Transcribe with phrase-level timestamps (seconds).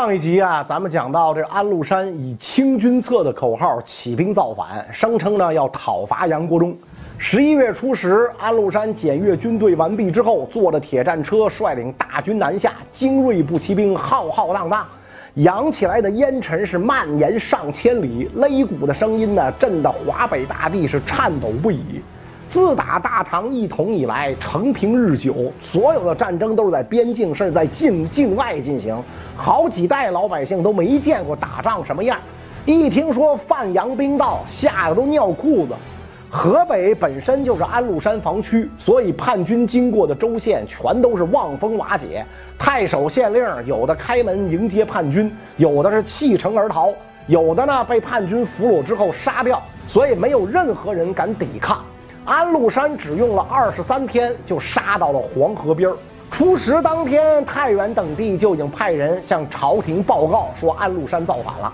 [0.00, 6.74] 上一集啊，咱们讲到这安禄山以清君侧的口号起兵造反，声称呢要讨伐杨国忠。
[7.18, 14.86] 十一月初十，安禄山检阅军队完毕之后，坐着铁战车率领大军南下，精锐步骑兵浩浩荡荡，
[15.34, 22.00] 扬起来的烟尘是蔓延上千里，擂鼓的声音呢震得华北大地是颤抖不已。
[22.50, 29.00] 自打大唐一统以来，承平日久，所有的战争都是在边境，甚至在境境外进行。
[29.36, 32.18] 好几代老百姓都没见过打仗什么样，
[32.66, 35.74] 一听说范阳兵到，吓得都尿裤子。
[36.28, 42.26] 河北本身就是安禄山防区，所以叛军经过的州县全都是望风瓦解。
[42.58, 46.88] 太守县令有的开门迎接叛军，有的是弃城而逃，
[47.28, 51.80] 有的呢被叛军俘虏之后杀掉，所以没有任何人敢抵抗。
[52.24, 55.96] 安禄山只用了二十三天，就杀到了黄河边儿。
[56.30, 61.72] 初十当天，太原等地就已经派人向朝廷报告说安禄山造反了。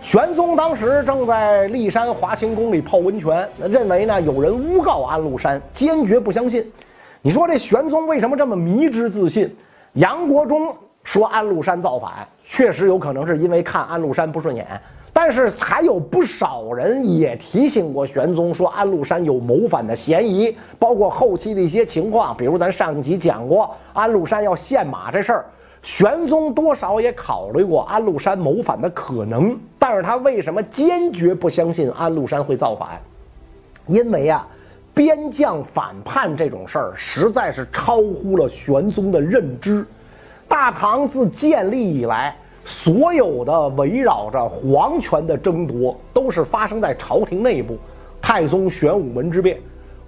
[0.00, 6.70] 玄宗当时正在骊山华清宫里泡温泉，认为呢有人诬告安禄山，坚决不相信。
[7.20, 9.54] 你说这玄宗为什么这么迷之自信？
[9.94, 14.66] 杨国忠说安禄山造反，确实有可能是因为看安禄山不顺眼。
[15.22, 25.44] 但是还有不少人也提醒过玄宗，说安禄山有谋反的嫌疑，包括后期的一些情况，比如咱上一集讲过安禄山要献马这事儿，
[25.82, 32.98] 玄宗多少也考虑过安禄山谋反的可能，但是他为什么坚决不相信安禄山会造反？
[33.88, 34.48] 因为啊，
[34.94, 39.86] 边将反叛这种事儿实在是超乎了玄宗的认知。
[40.48, 42.34] 大唐自建立以来。
[42.64, 47.76] 所有的围绕着皇权的争夺，都是发生在朝廷内部。
[48.22, 49.58] 太宗玄武门之变，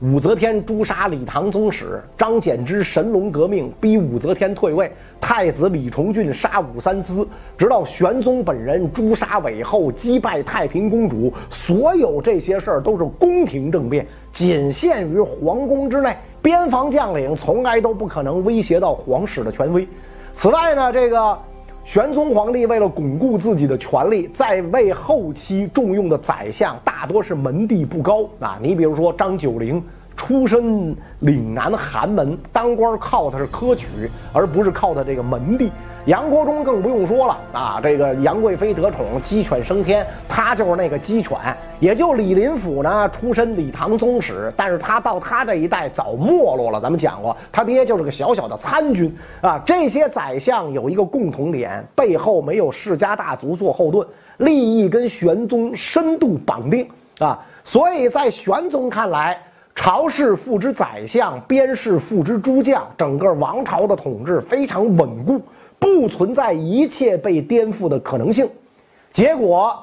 [0.00, 7.26] 武则天诛杀李唐宗室，张柬之神龙革命逼武则天退位，太子李重俊杀武三思，
[7.56, 11.32] 直到玄宗本人诛杀韦后，击败太平公主。
[11.48, 19.88] 所有这些事儿都是宫廷政变，仅限于皇宫之内，边防将领从来都不可能威胁到皇室的权威。
[20.34, 21.38] 此外呢，这个。
[21.84, 28.56] 玄宗皇帝为了巩固自己的权力，在位后期重用的宰相大多是门第不高啊。
[28.62, 29.82] 你比如说张九龄，
[30.16, 33.86] 出身岭南寒门，当官靠的是科举，
[34.32, 35.70] 而不是靠他这个门第。
[36.06, 41.38] 杨国忠更不用说了啊，这个杨贵妃得宠，鸡犬升天，他就是那个鸡犬。
[41.78, 46.80] 也就李林甫呢，出身李唐宗室，但是他到他这一代早没落了。
[46.80, 49.62] 咱们讲过，他爹就是个小小的参军啊。
[49.64, 54.04] 这些宰相有一个共同点，背后没有世家大族做后盾，
[54.38, 56.84] 利益跟玄宗深度绑定
[57.20, 57.38] 啊。
[57.62, 59.40] 所以在玄宗看来，
[59.74, 65.40] 朝氏副之宰相，边氏副之诸将，整个王朝的统治非常稳固。
[65.78, 68.48] 不存在一切被颠覆的可能性。
[69.10, 69.76] 结果，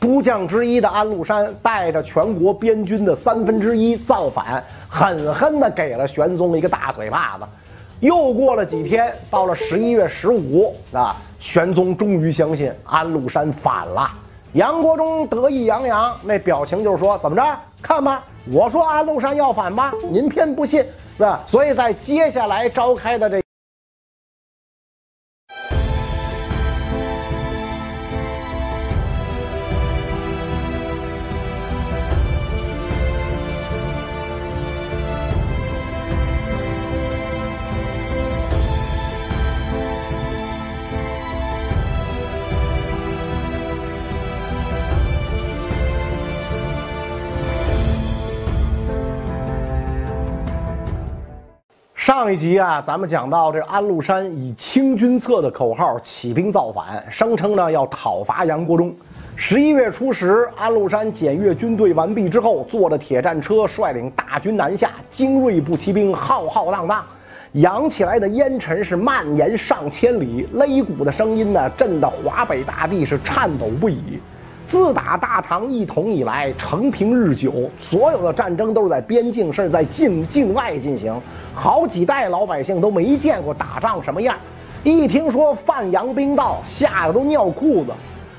[0.00, 7.44] 诸将之一的安禄山带着全国边军的三分之一造反，狠狠地给了玄宗一个大嘴巴子。
[8.00, 14.10] 又过了几天，到了十一月十五啊，玄宗终于相信安禄山反了。
[14.56, 17.42] 杨国忠得意洋洋，那表情就是说：“怎么着？
[17.82, 20.82] 看吧，我说安禄山要反吧，您偏不信，
[21.18, 23.45] 是吧？”所以在接下来召开的这。
[52.06, 58.94] 上一集啊，咱们讲到这安禄山以清君侧的口号起兵造反，声称呢要讨伐杨国忠。
[59.34, 67.04] 十一月初十，安禄山检阅军队完毕之后，坐着铁战车率领大军南下，精锐步骑兵浩浩荡荡，
[67.54, 74.20] 扬起来的烟尘是蔓延上千里，擂鼓的声音呢震得华北大地是颤抖不已。
[74.66, 81.14] 自打大唐一统以来，承平日久，所有的战争都是在边境，甚至在境境外进行。
[81.54, 84.36] 好几代老百姓都没见过打仗什么样，
[84.82, 87.92] 一听说范阳兵到，吓得都尿裤子。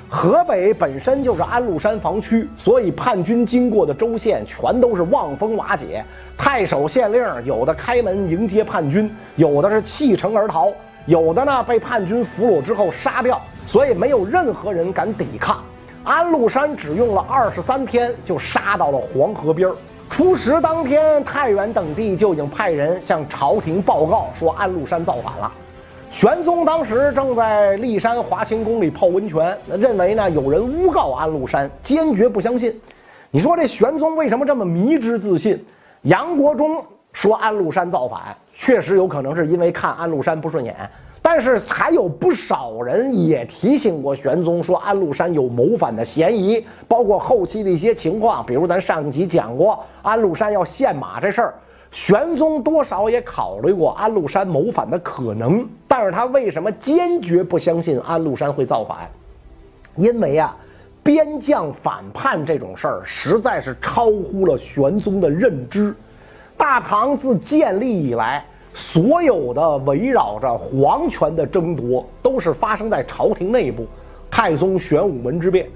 [0.09, 6.03] 河北本身就是安禄山防区，所以叛军经过的州县全都是望风瓦解。
[6.37, 10.73] 太守县令有的开门迎接叛军，有的是弃城而逃，
[11.05, 15.63] 有的呢被叛军俘虏之后杀掉，所以没有任何人敢抵抗。
[16.07, 19.75] 安禄山只用了二十三天，就杀到了黄河边儿。
[20.09, 25.51] 初十当天，太原等地就已经派人向朝廷报告说安禄山造反了。
[26.09, 32.73] 玄宗当时正在骊山华清宫里泡温泉，认为呢有人诬告安禄山，坚决不相信。
[33.29, 35.61] 你说这玄宗为什么这么迷之自信？
[36.03, 36.81] 杨国忠
[37.11, 40.73] 说安禄山造反，确实有可能是因为看安禄山不顺眼。
[41.21, 51.53] 但是还有不少人也提醒过玄宗，说安禄山有谋反的嫌疑，包括后期的一些情况，比如咱上集讲过安禄山要献马这事儿，
[51.91, 55.67] 玄宗多少也考虑过安禄山谋反的可能。
[55.87, 59.09] 但是他为什么坚决不相信安禄山会造反？
[59.95, 60.55] 因为啊，
[61.03, 65.93] 边将反叛这种事儿实在是超乎了玄宗的认知。
[66.55, 68.45] 大唐自建立以来。
[68.77, 73.87] 所有的围绕着皇权的争夺，都是发生在朝廷内部。
[74.29, 75.67] 太宗玄武门之变，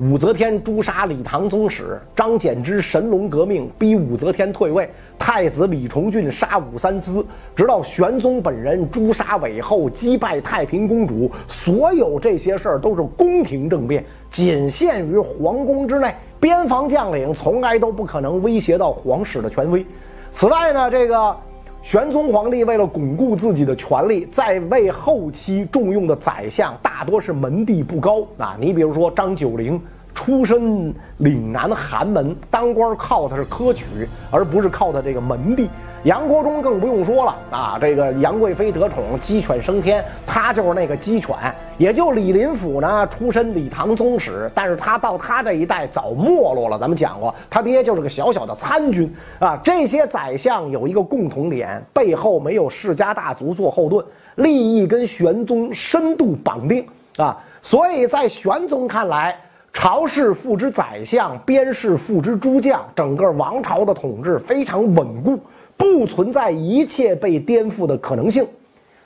[0.00, 7.24] 武则天诛杀李唐宗室，张柬之神龙革命逼武则天退位，太子李重俊杀武三思，
[7.54, 19.86] 直到玄宗本人诛杀韦后，击败太平公主，所有这些事儿都是宫廷政变，仅限于皇宫之内，边防将领从来都不可能威胁到皇室的权威。
[20.32, 21.36] 此外呢，这个。
[21.80, 28.56] 玄宗皇帝为了巩固自己的权力，在位后期重用的宰相大多是门第不高啊。
[28.60, 29.80] 你比如说张九龄，
[30.12, 33.84] 出身岭南寒门，当官靠的是科举，
[34.30, 35.70] 而不是靠的这个门第。
[36.08, 41.36] 杨国忠更不用说了啊，这个杨贵妃得宠，鸡犬升天，他就是那个鸡犬。
[41.76, 46.78] 也就李林甫呢，出身李唐宗室，但是他到他这一代早没落了。
[46.78, 49.60] 咱们讲过，他爹就是个小小的参军啊。
[49.62, 54.02] 这些宰相有一个共同点，背后没有世家大族做后盾，
[54.36, 56.86] 利益跟玄宗深度绑定
[57.18, 57.36] 啊。
[57.60, 59.36] 所以在玄宗看来，
[59.74, 65.38] 朝氏副之宰相，边氏副之诸将，整个王朝的统治非常稳固。
[65.78, 68.46] 不存在一切被颠覆的可能性。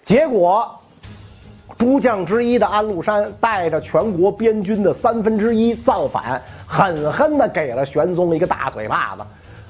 [0.03, 0.69] 结果，
[1.79, 9.23] 诸将之一的安禄山带着全国边军的三分之一造反，狠狠地给了玄宗一个大嘴巴子。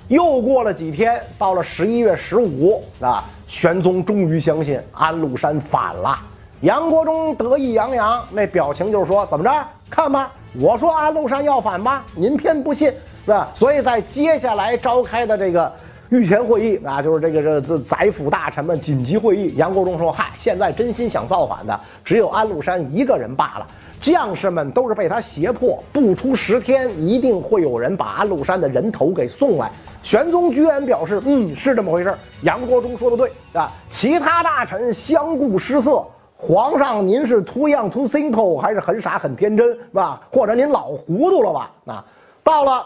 [0.09, 6.19] 又过了几天，到了十一月十五啊，玄宗终于相信安禄山反了。
[6.61, 9.67] 杨国忠得意洋洋，那表情就是说：“怎么着？
[9.91, 12.89] 看吧，我说安禄山要反吧，您偏不信，
[13.25, 15.73] 是吧？”所以在接下来召开的这个。
[16.12, 19.55] 御前会议啊，就是这个这这宰府大臣们紧急会议。
[19.56, 23.67] 杨国忠说：“嗨，现在真心想造反的只有安禄山一个人罢了。
[23.99, 29.73] 将士们都是被他胁迫，不出十天，一定会有人把安禄山的人头给送来。”
[30.05, 33.73] 玄宗居然表示：“嗯，是这么回事。”杨国忠说的对啊。
[33.88, 36.05] 其他大臣相顾失色。
[36.37, 40.20] 皇上，您是 too young too simple，还是很傻很天真，是吧？
[40.31, 41.70] 或者您老糊涂了吧？
[41.87, 42.05] 啊，
[42.44, 42.85] 到了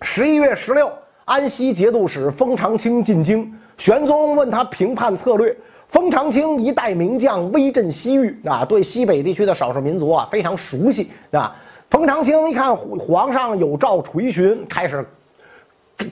[0.00, 0.90] 十一月十六。
[1.24, 5.56] 安西节度使封长清进京，玄宗问他评判策略。
[5.88, 11.54] 封长清一代名将，威震西域啊，对西北地区的少数民族啊非常熟悉啊。
[11.90, 15.06] 封长清一看皇上有诏垂询，开始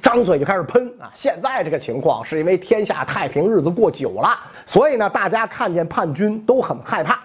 [0.03, 1.11] 张嘴就开始喷啊。
[1.15, 7.19] 现在这个情况是因为天下太平日子过久了，所以呢，大家看见叛军都很害怕。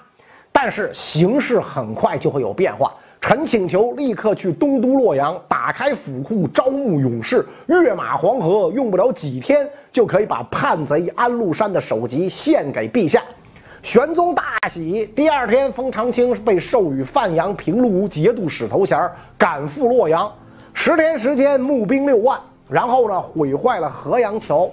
[0.54, 2.94] 但是形势很快就会有变化。
[3.28, 13.24] 臣请求立刻去东都洛阳，打开府库，招募勇士，跃马黄河，用不了几天就可以把叛贼安禄山的首级献给陛下。
[13.82, 20.32] 玄宗大喜，第二天，封长清被授予范阳平卢节度使头衔，赶赴洛阳。
[20.76, 22.40] 十天时间，募兵六万，
[22.70, 24.70] 然后呢，毁坏了河阳桥，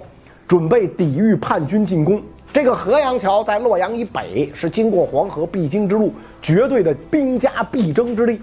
[0.47, 2.21] 准备抵御叛军进攻。
[2.53, 8.39] 这个河阳桥在洛阳以北，是经过黄河必经之路，绝对的兵家必争之地。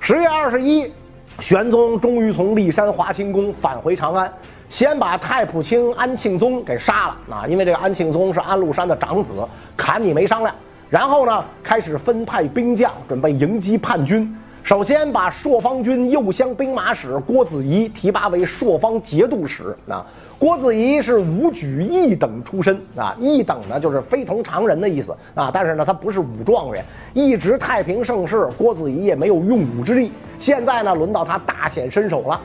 [0.00, 0.92] 十月二十一，
[1.38, 4.30] 玄宗终于从骊山华清宫返回长安，
[4.68, 9.32] 先把太仆卿安庆宗给杀了啊，因为这个安庆宗是安禄山的长子，
[9.78, 10.54] 砍你没商量。
[10.90, 14.30] 然后呢，开始分派兵将，准备迎击叛军。
[14.62, 20.06] 首先把朔方军右厢兵马使郭子仪提拔为朔方节度使啊。
[20.42, 25.52] 郭子仪是武举一等出身啊，一等呢就是非同常人的意思啊。
[25.54, 26.84] 但是呢，他不是武状元，
[27.14, 30.10] 一直太平盛世，郭子仪也没有用武之力。
[30.40, 32.40] 现在呢，轮到他大显身手了。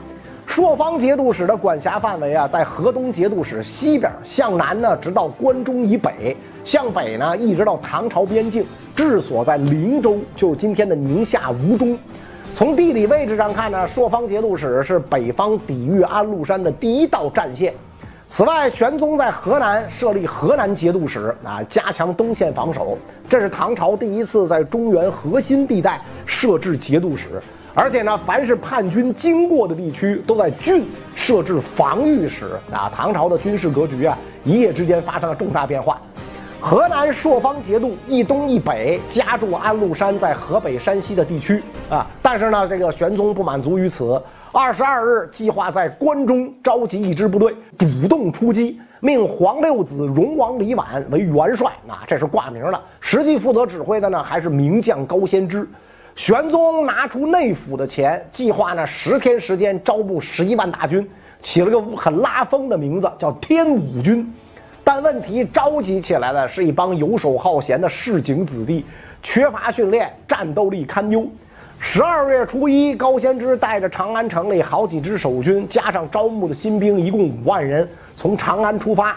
[0.46, 8.64] 朔方节度使的管辖范围啊，在河东节度使西边，向南呢直到关中以北，向北呢一直到唐朝边境，
[8.94, 11.98] 治所在灵州，就是今天的宁夏吴中。
[12.54, 17.74] 从地理位置上看呢，朔方节度使是北方抵御安禄山的第一道战线。
[18.30, 22.98] 此外，玄宗在河南设立河南节度使啊，加强东线防守。
[23.26, 27.40] 这是唐朝第一次在中原核心地带设置节度使，
[27.74, 32.92] 而且呢，凡是叛军经过的地区，都在郡设置防御使啊。
[32.94, 35.98] 唐朝的军事格局啊，一夜之间发生了重大变化。
[36.60, 42.06] 河南朔方节度一东一北夹住安禄山在河北、山西的地区啊。
[42.20, 44.20] 但是呢，这个玄宗不满足于此，
[44.52, 52.82] 二十二日计划在关中召集一支部队，主动出击，命皇六子荣王李绾为元帅啊，这是挂名了。
[52.98, 55.68] 实际负责指挥的呢，还是名将高仙芝。
[56.16, 61.06] 玄宗拿出内府的钱，计划呢十天时间招募十一万大军，
[61.42, 64.32] 起了个很拉风的名字，叫天武军。
[64.82, 68.86] 但问题召集起来的是一帮游手好闲的市井子弟，
[69.22, 71.28] 缺乏训练，战斗力堪忧。
[71.80, 79.16] 十二月初一，高仙芝带着长安城里好几支守军，加上招募的新兵，一共五万人，从长安出发，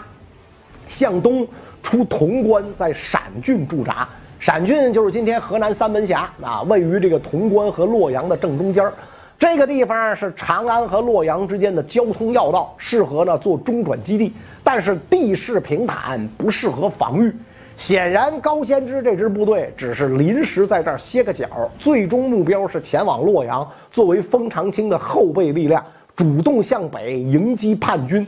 [0.86, 1.46] 向东
[1.82, 4.08] 出潼关，在陕郡驻扎。
[4.38, 8.90] 陕郡就是今天河南三门峡啊，位于这个潼关和洛阳的正中间
[9.38, 14.32] 这个地方是长安和洛阳之间的交通要道，适合呢做中转基地。
[14.62, 17.34] 但是地势平坦，不适合防御。
[17.82, 21.48] 显然，高仙芝这支部队只是临时在这儿歇个脚，
[21.80, 25.84] 最终目标是前往洛阳，作为封长清的后备力量，
[26.14, 28.24] 主动向北迎击叛军。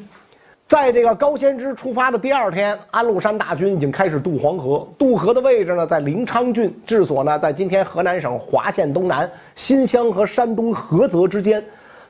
[0.67, 4.85] 在这个高仙芝出发的第二天，安禄山大军已经开始渡黄河。
[4.99, 11.65] 渡河的位置呢，在临昌郡，治所呢在今天河南省滑县东南、新乡和山东菏泽之间。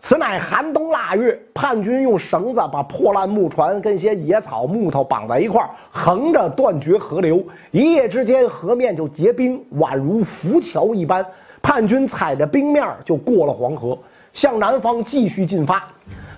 [0.07, 7.43] 此乃寒冬腊月，叛军用绳子把破烂木船跟些野草木头绑在一块，横着断绝河流。
[7.71, 11.25] 一夜之间，河面就结冰，宛如浮桥一般。
[11.63, 13.99] 叛军踩着冰面就过了黄河，
[14.35, 15.83] 向南方继续进发。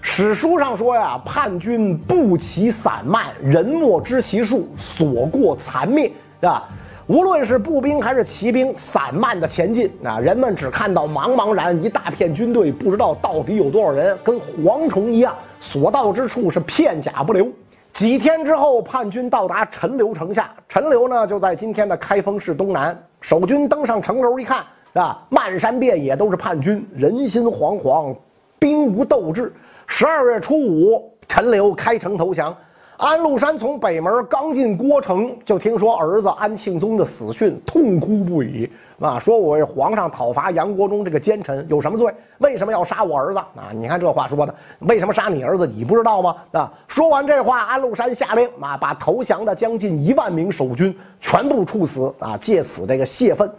[0.01, 6.05] 史书上说呀，叛军步骑散漫，人莫知其数，所过残灭，
[6.41, 6.69] 是吧？
[7.09, 17.49] 无论是步兵还是骑兵，散漫的前进，啊，人们只看到茫茫然一大片军队，不知道到底有多少人，跟蝗虫一样，所到之处是片甲不留。
[17.93, 23.01] 几天之后，叛军到达陈留城下，陈留呢就在今天的开封市东南。
[23.21, 28.17] 守军登上城楼一看，啊，漫山遍野都是叛军，人心惶惶，
[28.59, 29.55] 兵无斗志。
[29.87, 32.55] 十二月初五，陈留开城投降。
[32.97, 38.71] 安禄山从北门刚进郭城，就听说儿子安庆宗的死讯，痛哭不已。
[38.99, 42.11] 啊，说我为皇上讨伐杨国忠这个奸臣有什么罪？
[42.39, 43.39] 为什么要杀我儿子？
[43.39, 45.67] 啊，你看这话说的，为什么杀你儿子？
[45.67, 46.37] 你不知道吗？
[46.53, 53.51] 啊，说完这话，安禄山下令啊，把投降的将近一万名守军全部处死啊，借此这个泄愤。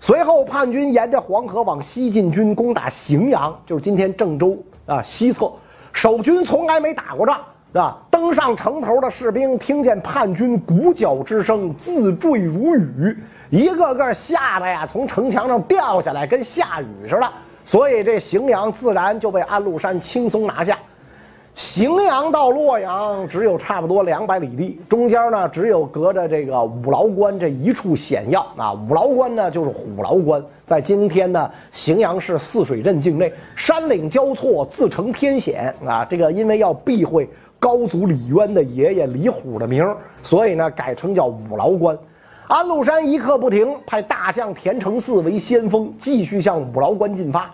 [0.00, 5.48] 随后，叛军沿着黄河往西进军，攻打荥阳，就是今天郑州啊西侧。
[5.92, 7.38] 守军从来没打过仗，
[7.72, 7.98] 是吧？
[8.10, 13.16] 登上城头的士兵听见叛军鼓角之声，自坠如雨，
[13.48, 17.28] 一个个吓得呀，从城墙上掉下来，跟下雨似的。
[17.64, 20.76] 所以这荥阳自然就被安禄山轻松拿下。
[21.54, 28.72] 荥阳到洛阳只有差不多两百里地，中间呢只有隔着这个五劳关这一处险要啊。
[28.72, 36.04] 五劳关呢就是虎牢关，在今天的荥阳市泗水镇境内，山岭交错，自成天险啊。
[36.04, 37.28] 这个因为要避讳
[37.60, 39.86] 高祖李渊的爷爷李虎的名，
[40.22, 41.96] 所以呢改称叫五劳关。
[42.48, 47.48] 安禄山一刻不停，派大将田承嗣为先锋，继续向五劳关进发。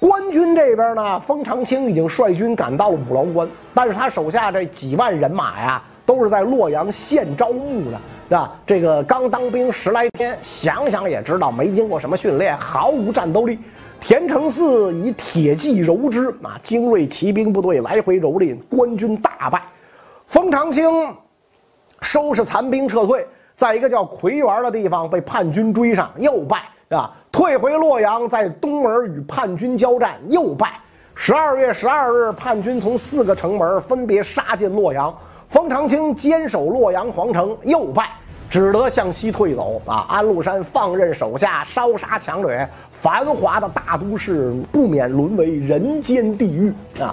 [0.00, 8.52] 官军这边呢，封长清已经率军赶到了五劳关，但是他手下这几万人马呀，都是在洛阳现招募的，是吧？
[8.66, 13.58] 这个刚当兵十来天，想想也知道没经过什么训练，毫无战斗力。
[14.06, 19.62] 田承嗣以铁骑蹂之，啊，精锐骑兵部队来回蹂躏，官军大败。
[20.26, 20.84] 封长清
[22.02, 26.64] 收拾残兵撤退，在一个叫奎园的地方被叛军追上，又败。
[26.90, 30.78] 啊，退回洛阳，在东门与叛军交战，又败。
[31.14, 35.16] 十二月十二日，叛军从四个城门分别杀进洛阳，
[35.48, 38.10] 封长清坚守洛阳皇城，又败，
[38.54, 39.82] 只得向西退走。
[39.84, 47.12] 啊，安禄山放任手下烧杀抢掠，繁华的大都市不免沦为人间地狱啊。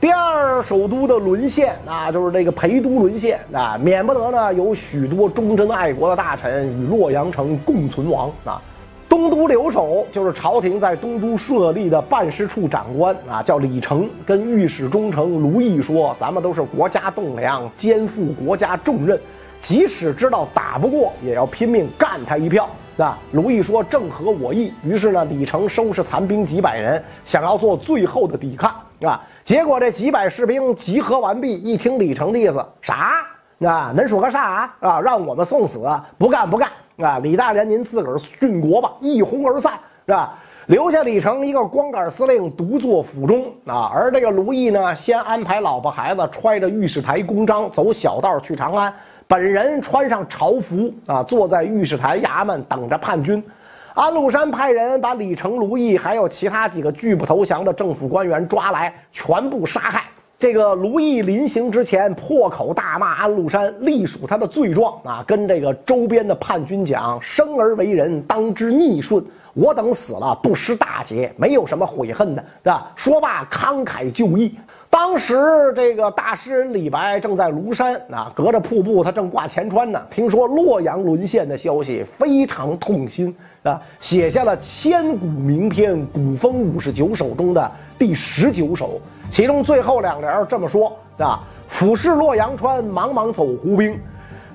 [0.00, 8.62] 第二，首都的沦陷啊，就是这个陪都沦陷啊，免不得呢有许多忠贞爱国的大臣与洛阳城共存亡啊。
[9.08, 19.18] 东都留守就是朝廷在东都设立的办事处长官啊，叫李成，跟御史中丞卢毅说：“咱们都是国家栋梁，肩负国家重任，
[19.60, 29.20] 即使知道打不过，也要拼命干他一票，是吧？”卢毅说：“正合我意。”于是呢，李成收拾残兵几百人，想要做最后的抵抗啊。
[29.42, 33.26] 结果这几百士兵集合完毕，一听李成的意思，啥？
[33.64, 35.00] 啊，恁说个啥啊？
[35.00, 35.88] 让我们送死？
[36.16, 36.68] 不干不干。
[36.98, 38.92] 啊，李大人，您自个儿殉国吧！
[39.00, 39.72] 一哄而散，
[40.06, 40.36] 是吧？
[40.66, 43.90] 留下李成一个光杆司令独坐府中啊。
[43.94, 48.92] 而这个卢毅呢，先安排老婆孩子揣着御史台公章走小道去长安，
[49.28, 53.44] 本人穿上朝服啊，坐在御史台衙门等着叛军。
[53.92, 60.04] 安禄山派人把李成、卢毅还有其他几个拒不投降的政府官员抓来，全部杀害。
[60.38, 69.22] 这个卢毅临行之前破口大骂安禄山，隶属他的罪状啊，跟这个周边的叛军讲：“生而为人，当知逆顺。
[69.52, 74.56] 我等死了，不失大节，没有什么悔恨的，是吧？”说罢，慷慨就义。
[74.90, 80.00] 当时这个大诗人李白正在庐山啊，隔着瀑布，他正挂前川呢。
[80.10, 93.98] 听说洛阳沦陷的消息，非常痛心啊，写下了千古名篇《古风五十九首》中的第十九首，其中最后两联这么说啊：“俯视洛阳川，茫茫走胡兵。”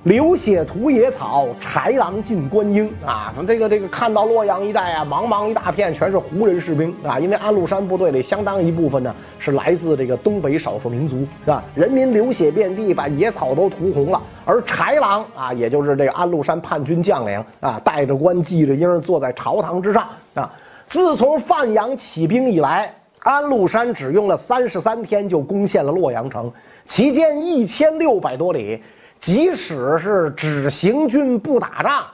[0.04, 3.32] 流血屠野草，豺狼尽关英啊！
[3.46, 7.18] 这个这个，看到洛阳一带啊，茫茫一大片，全是胡人士兵啊！
[7.18, 11.64] 因为安禄山部队里相当一部分呢，是来自这个东北少数民族，是吧？
[11.74, 14.22] 人民流血遍地，把野草都屠红了。
[14.44, 20.52] 而豺狼啊，也就是这个安禄山叛军将领啊，带着官，系着缨，坐在朝堂之上啊。
[20.86, 26.52] 自从范阳起兵以来，安禄山只用了三十三天就攻陷了洛阳城，
[26.84, 28.82] 其间一千六百多里。
[29.24, 32.04] 即使是只行军不打仗，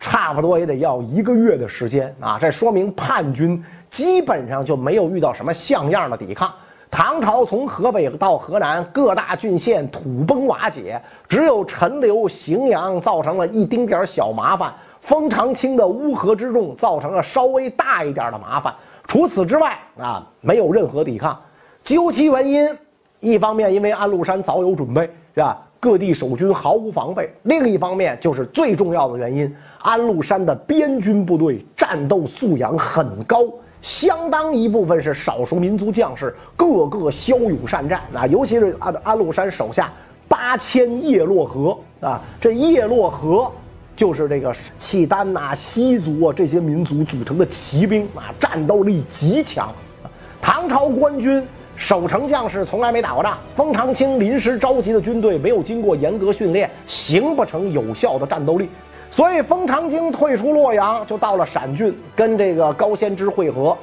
[0.00, 2.36] 差不多也得要一个月的时间啊！
[2.40, 6.52] 这说明叛军基本上就没有遇到什么像样的抵抗。
[6.90, 18.74] 唐朝从河北到河南各大郡县土崩瓦解，只有陈留、荥阳造成了一丁点小麻烦，封长清的乌合之众造成了稍微大一点的麻烦。
[19.06, 21.40] 除此之外啊，没有任何抵抗。
[21.80, 22.76] 究其原因，
[23.20, 25.62] 一方面因为安禄山早有准备，是吧？
[25.78, 27.32] 各地守军毫无防备。
[27.42, 33.44] 另一方面，就是最重要的原因，安禄山的边军部队战斗素养很高，
[33.80, 38.26] 相当一部分是少数民族将士，个个骁勇善战啊。
[38.28, 39.92] 尤其是安安禄山手下
[40.28, 43.50] 八千叶落河啊，这叶落河
[43.94, 49.72] 就是这个契丹呐、西族啊这些民族组成的骑兵啊，战斗力极强。
[50.40, 51.46] 唐朝官军。
[51.76, 58.68] 守城将士从来没打过仗，封长清临时召集的军队没有经过严格训练，形不成有效的战斗力，
[59.10, 63.76] 所以封长清退出洛阳，就到了陕郡，跟这个高仙芝会合。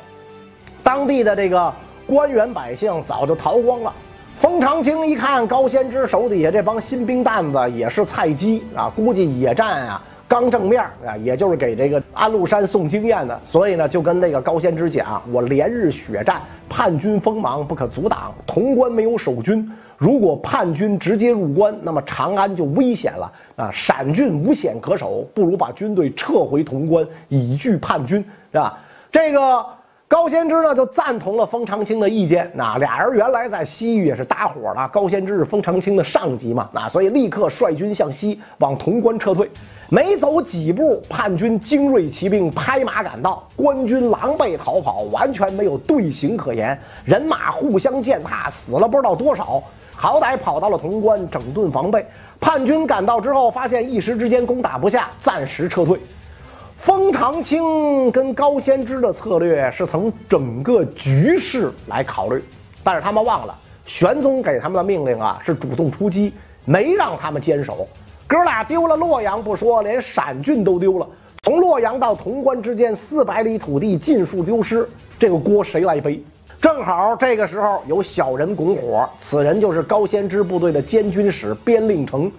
[0.81, 1.71] 当地的这个
[2.07, 3.93] 官员百姓早就逃光了。
[4.35, 10.01] 封长清一看高仙芝手底下这帮新兵蛋子也是菜鸡啊，估计野战啊。
[10.33, 23.69] 刚正面啊，也就是给这个安禄山送经验的，所以呢，就跟那个高仙芝讲：我连日血战，叛军锋芒不可阻挡，潼关没有守军，如果叛军直接入关，那么长安就危险了啊！
[23.71, 28.17] 陕郡无险可守，不如把军队撤回潼关，以拒叛军，
[28.51, 28.79] 是吧？
[29.11, 29.63] 这个。
[30.05, 34.87] 高仙芝呢就赞同了封长清的意见，那俩人原来在西域也是搭伙的。
[34.89, 39.49] 高仙芝是封长清的上级嘛，那所以立刻率军向西往潼关撤退。
[39.93, 46.75] 没走几步，叛军精锐骑兵拍马赶到，官军狼狈逃跑，完全没有队形可言，
[47.05, 49.61] 人马互相践踏，死了不知道多少。
[49.93, 52.03] 好歹跑到了潼关，整顿防备。
[52.39, 55.99] 叛军赶到之后，发现一时之间攻打不下，暂时撤退。
[56.75, 62.43] 封长清跟高仙芝的策略是从整个局势来考虑，
[62.83, 66.33] 但是他们忘了，玄宗给他们的命令啊是主动出击，
[66.65, 67.87] 没让他们坚守。
[68.25, 71.07] 哥俩丢了洛阳不说，连陕郡都丢了。
[71.43, 74.87] 从洛阳到潼关之间四百里土地尽数丢失，
[75.19, 76.23] 这个锅谁来背？
[76.59, 82.31] 正好这个时候有小人拱火，此人就是高仙芝部队的监军使边令成。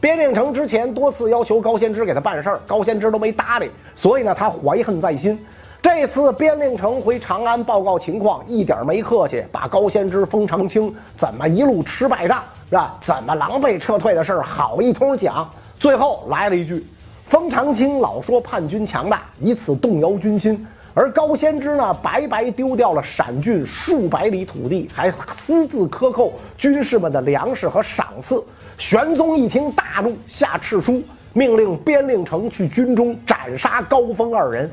[0.00, 5.38] 边令城之前多次要求高仙芝给他办事儿，高仙芝都没搭理，所以呢，他怀恨在心。
[5.82, 12.40] 这次边令城回长安报告情况，一点没客气，把高仙芝、封长清怎么一路吃败仗，
[12.70, 12.96] 是吧？
[13.00, 15.50] 怎么狼狈撤退的事儿，好一通讲。
[15.80, 16.86] 最后来了一句：
[17.24, 20.54] 封长清老说叛军强大，以此动摇军心；
[20.94, 28.40] 而高仙芝呢，白白丢掉了陕郡数百里土地，还私自克扣军士们的粮食和赏赐。
[28.78, 34.70] 玄宗一听大怒，下敕书命令边令城去军中斩杀高峰二人。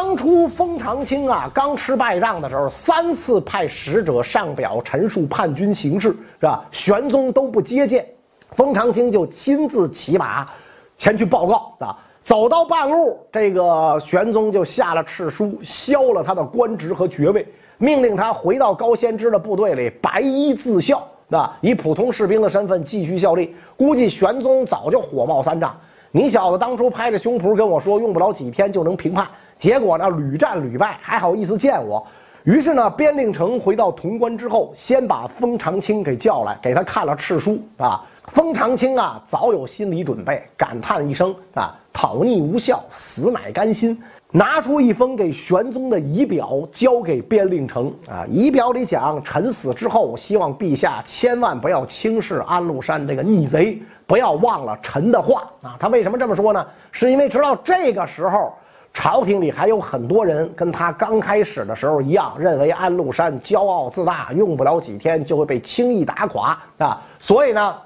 [0.00, 6.64] 当初封长清啊刚吃败仗的时候，三次派使者上表陈述叛军形势，是吧？
[6.70, 8.06] 玄宗都不接见，
[8.52, 10.48] 封长清就亲自骑马
[10.96, 11.98] 前去报告啊。
[12.22, 17.44] 走到半路，这个玄宗就下了敕书，削了他的官职和爵位，
[17.78, 21.04] 命令他回到高仙芝的部队里白衣自效。
[21.26, 25.76] 那以普通士兵的身份继续效力，估计玄宗早就火冒三丈。
[26.12, 29.26] 你小子当初拍着胸脯跟我说用不了几天就能平叛，
[29.58, 32.06] 结果呢屡战屡败，还好意思见我？
[32.44, 38.02] 于是呢，边令城回到潼关之后，先把封长清给叫来，给他看了敕书啊。
[38.28, 48.24] 封长清啊，早有心理准备，感叹一声啊：“讨逆无效，死乃甘心。”拿出一封给玄宗的遗表，交给边令城啊。
[48.28, 55.76] 遗表里讲，臣死之后，希望陛下千万不要轻视安禄山这个逆贼，不要忘了臣的话啊。
[55.80, 56.66] 他为什么这么说呢？
[56.92, 58.52] 是因为直到这个时候，
[59.00, 67.00] 朝廷里还有很多人跟他刚开始的时候一样，认为安禄山骄傲自大，用不了几天就会被轻易打垮啊。
[67.16, 67.76] 所以呢，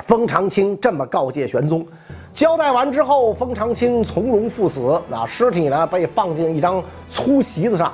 [0.00, 1.86] 封长清这么告诫玄宗。
[2.32, 5.00] 交代完之后，封长清从容赴死。
[5.08, 7.92] 啊，尸体呢被放进一张粗席子上。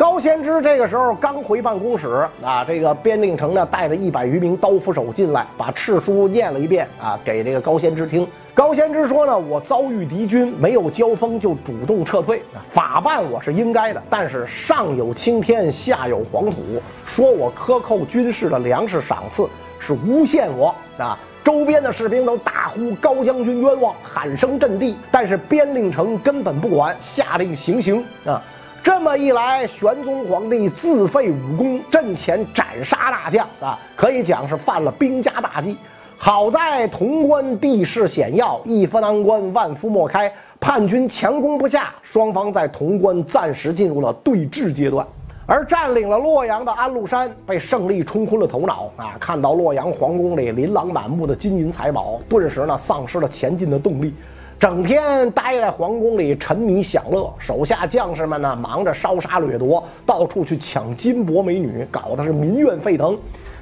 [0.00, 8.26] 高仙芝这个时候刚回办公室，啊，这个边令城呢带着一百余名刀斧手进来，把敕书念了一遍，啊，给这个高仙芝听。
[8.54, 14.02] 高仙芝说呢，我遭遇敌军，没有交锋就主动撤退，法办我是应该的。
[14.08, 19.46] 但是上有青天，下有黄土，说我克扣军士的粮食赏赐，
[19.78, 21.18] 是诬陷我，啊。
[21.42, 24.96] 周边的士兵都大呼高将军冤枉，喊声震地。
[25.10, 28.42] 但是边令城根本不管，下令行刑啊！
[28.82, 35.76] 这么一来，玄宗皇帝自废武功，阵前斩杀大将啊，可以讲是犯了兵家大忌。
[36.16, 45.06] 好在潼关地势险要，一夫当关，万夫莫开，叛军强攻不下，双方在潼关暂时进入了对峙阶段。
[45.46, 49.16] 而占领了洛阳的安禄山被胜利冲昏了头脑啊！
[49.18, 54.14] 看到洛阳皇宫里琳琅满目的金银财宝，顿时呢丧失了前进的动力，
[54.60, 63.16] 整天待在皇宫里沉迷享乐，手下将士们呢忙着烧杀掠夺，到处去抢金帛美女，搞得是民怨沸腾。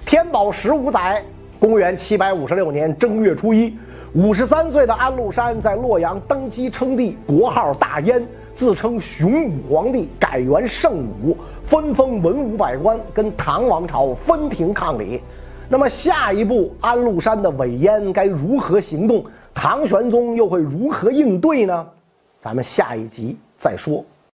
[0.04, 1.22] 天宝十五载，
[1.61, 3.78] 公元七百五十六年正月初一。
[4.12, 15.22] 五十三岁的安禄山在洛阳登基称帝，国号大燕，自称雄武皇帝，改元圣武，分封文武百官，跟唐王朝分庭抗礼。
[15.68, 19.22] 那么下一步，安禄山的韦燕该如何行动？
[19.54, 21.87] 唐玄宗又会如何应对呢？
[22.40, 24.04] 咱们下一集再说。